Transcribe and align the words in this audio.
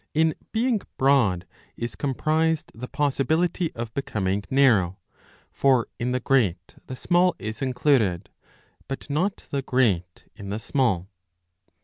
In 0.15 0.33
being 0.51 0.81
broad 0.97 1.45
is 1.77 1.95
comprised 1.95 2.71
the 2.73 2.87
possibility 2.87 3.71
of 3.75 3.93
becoming 3.93 4.43
narrow; 4.49 4.97
for 5.51 5.89
in 5.99 6.11
the 6.11 6.19
great 6.19 6.73
the 6.87 6.95
small 6.95 7.35
is 7.37 7.61
included, 7.61 8.31
but 8.87 9.11
not 9.11 9.45
the 9.51 9.61
great 9.61 10.25
in 10.35 10.49
the 10.49 10.57
small. 10.57 11.07